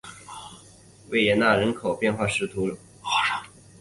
[1.09, 2.75] 韦耶人口变化图示